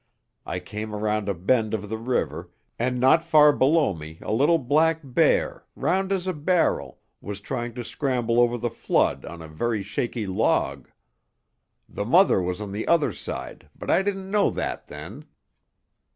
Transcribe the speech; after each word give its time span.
I 0.47 0.57
came 0.57 0.95
around 0.95 1.29
a 1.29 1.35
bend 1.35 1.75
of 1.75 1.87
the 1.87 1.99
river, 1.99 2.49
and 2.79 2.99
not 2.99 3.23
far 3.23 3.53
below 3.53 3.93
me 3.93 4.17
a 4.23 4.33
little 4.33 4.57
black 4.57 5.01
bear, 5.03 5.63
round 5.75 6.11
as 6.11 6.25
a 6.25 6.33
barrel, 6.33 6.97
was 7.21 7.39
trying 7.39 7.75
to 7.75 7.83
scramble 7.83 8.39
over 8.39 8.57
the 8.57 8.71
flood 8.71 9.25
on 9.25 9.43
a 9.43 9.47
very 9.47 9.83
shaky 9.83 10.25
log. 10.25 10.89
The 11.87 12.03
mother 12.03 12.41
was 12.41 12.59
on 12.59 12.71
the 12.71 12.87
other 12.87 13.11
side, 13.13 13.69
but 13.77 13.91
I 13.91 14.01
didn't 14.01 14.31
know 14.31 14.49
that 14.49 14.87
then. 14.87 15.25